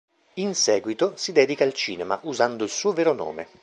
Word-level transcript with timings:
In 0.39 0.55
seguito 0.55 1.13
si 1.15 1.31
dedica 1.31 1.63
al 1.63 1.73
cinema, 1.75 2.19
usando 2.23 2.63
il 2.63 2.71
suo 2.71 2.91
vero 2.91 3.13
nome. 3.13 3.47